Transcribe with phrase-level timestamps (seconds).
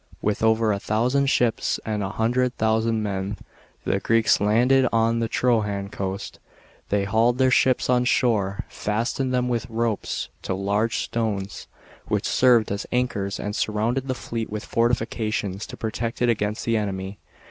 [0.19, 3.37] With over a thousand ships and a hundred thousand men,
[3.83, 6.39] the Greeks landed on the Trojan coast.
[6.89, 11.67] They hauled their ships on shor^, fastened them with ropes to large stones,
[12.07, 16.77] which served as anchors, and surrounded the fleet with fortifications to protect it against the
[16.77, 17.19] enemy.